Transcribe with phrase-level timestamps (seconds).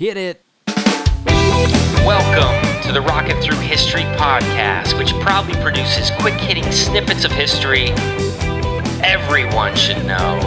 [0.00, 0.42] Hit it.
[2.06, 7.90] Welcome to the Rocket Through History podcast, which proudly produces quick hitting snippets of history
[9.04, 10.38] everyone should know.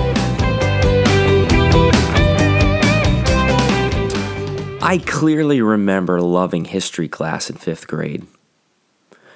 [4.81, 8.26] I clearly remember loving history class in fifth grade.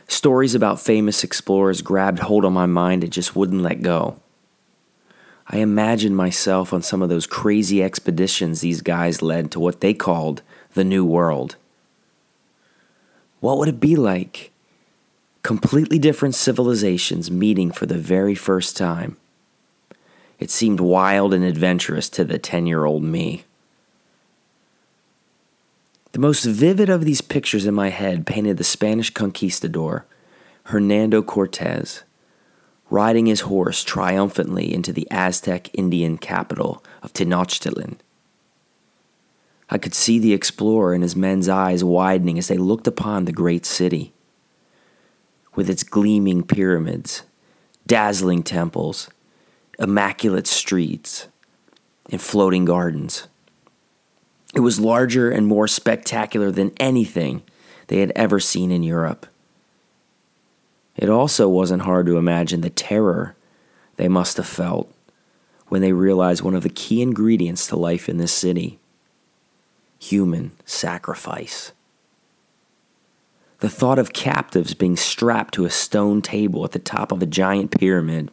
[0.08, 4.20] Stories about famous explorers grabbed hold of my mind and just wouldn't let go.
[5.50, 9.94] I imagined myself on some of those crazy expeditions these guys led to what they
[9.94, 10.42] called
[10.74, 11.56] the New World.
[13.40, 14.52] What would it be like?
[15.44, 19.16] Completely different civilizations meeting for the very first time.
[20.38, 23.46] It seemed wild and adventurous to the 10 year old me.
[26.12, 30.06] The most vivid of these pictures in my head painted the Spanish conquistador,
[30.64, 32.04] Hernando Cortez,
[32.90, 37.98] riding his horse triumphantly into the Aztec Indian capital of Tenochtitlan.
[39.70, 43.34] I could see the explorer and his men's eyes widening as they looked upon the
[43.34, 44.14] great city.
[45.56, 47.24] With its gleaming pyramids,
[47.86, 49.10] dazzling temples,
[49.80, 51.28] immaculate streets,
[52.10, 53.28] and floating gardens.
[54.56, 57.44] It was larger and more spectacular than anything
[57.88, 59.26] they had ever seen in Europe.
[60.98, 63.36] It also wasn't hard to imagine the terror
[63.98, 64.92] they must have felt
[65.68, 68.80] when they realized one of the key ingredients to life in this city
[70.00, 71.72] human sacrifice.
[73.60, 77.26] The thought of captives being strapped to a stone table at the top of a
[77.26, 78.30] giant pyramid,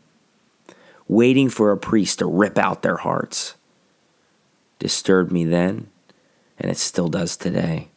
[1.09, 3.55] waiting for a priest to rip out their hearts,
[4.79, 5.89] disturbed me then,
[6.59, 7.89] and it still does today.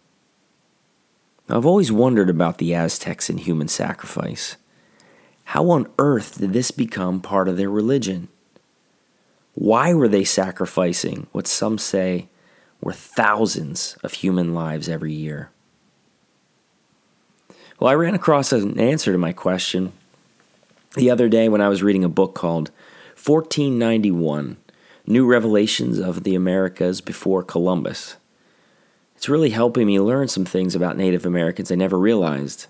[1.49, 4.57] I've always wondered about the Aztecs and human sacrifice.
[5.45, 8.27] How on earth did this become part of their religion?
[9.53, 12.27] Why were they sacrificing what some say
[12.81, 15.49] were thousands of human lives every year?
[17.79, 19.93] Well, I ran across an answer to my question
[20.95, 22.71] the other day when I was reading a book called
[23.15, 24.57] 1491
[25.05, 28.17] New Revelations of the Americas Before Columbus.
[29.17, 32.67] It's really helping me learn some things about Native Americans I never realized.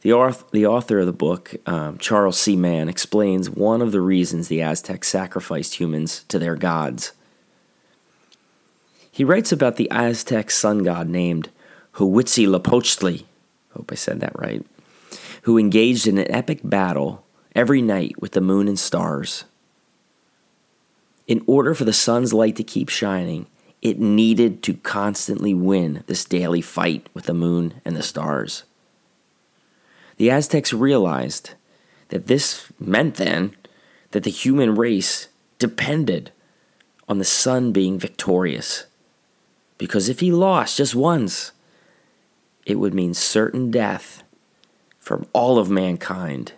[0.00, 2.56] The author, the author of the book, um, Charles C.
[2.56, 7.12] Mann, explains one of the reasons the Aztecs sacrificed humans to their gods.
[9.12, 11.50] He writes about the Aztec sun god named
[11.94, 13.24] Huitzilopochtli,
[13.74, 14.66] hope I said that right,
[15.42, 19.44] who engaged in an epic battle every night with the moon and stars.
[21.28, 23.46] In order for the sun's light to keep shining,
[23.82, 28.64] it needed to constantly win this daily fight with the moon and the stars.
[30.16, 31.54] The Aztecs realized
[32.08, 33.56] that this meant then
[34.10, 36.30] that the human race depended
[37.08, 38.86] on the sun being victorious.
[39.78, 41.52] Because if he lost just once,
[42.66, 44.22] it would mean certain death
[44.98, 46.52] for all of mankind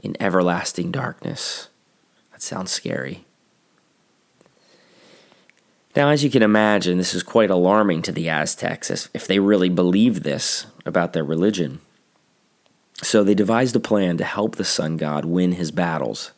[0.00, 1.68] in everlasting darkness.
[2.30, 3.24] That sounds scary.
[5.94, 9.68] Now, as you can imagine, this is quite alarming to the Aztecs if they really
[9.68, 11.80] believed this about their religion.
[13.02, 16.32] So they devised a plan to help the sun god win his battles.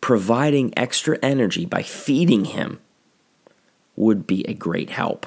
[0.00, 2.80] Providing extra energy by feeding him
[3.96, 5.26] would be a great help.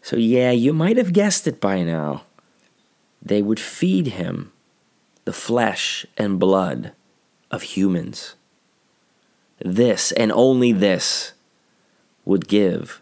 [0.00, 2.22] So, yeah, you might have guessed it by now.
[3.20, 4.52] They would feed him
[5.24, 6.92] the flesh and blood
[7.50, 8.36] of humans.
[9.58, 10.80] This and only mm.
[10.80, 11.32] this
[12.24, 13.00] would give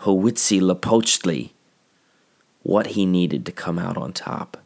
[0.00, 1.50] Huitzilopochtli
[2.62, 4.56] what he needed to come out on top.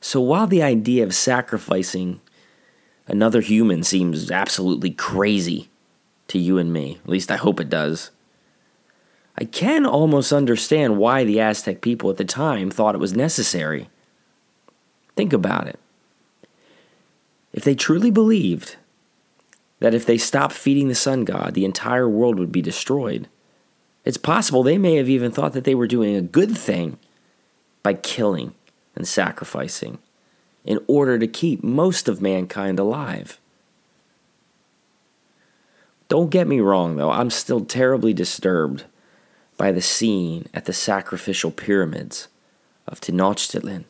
[0.00, 2.20] So while the idea of sacrificing
[3.06, 5.68] another human seems absolutely crazy
[6.28, 8.10] to you and me, at least I hope it does,
[9.36, 13.88] I can almost understand why the Aztec people at the time thought it was necessary.
[15.16, 15.78] Think about it.
[17.52, 18.76] If they truly believed
[19.80, 23.28] that if they stopped feeding the sun god, the entire world would be destroyed,
[24.04, 26.98] it's possible they may have even thought that they were doing a good thing
[27.82, 28.54] by killing
[28.94, 29.98] and sacrificing
[30.64, 33.38] in order to keep most of mankind alive.
[36.08, 38.84] Don't get me wrong, though, I'm still terribly disturbed
[39.56, 42.28] by the scene at the sacrificial pyramids
[42.86, 43.84] of Tenochtitlan.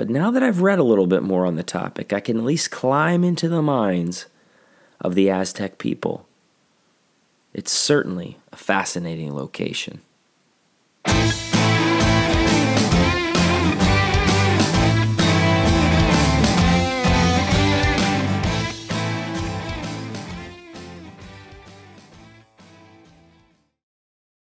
[0.00, 2.42] But now that I've read a little bit more on the topic, I can at
[2.42, 4.28] least climb into the minds
[4.98, 6.26] of the Aztec people.
[7.52, 10.00] It's certainly a fascinating location.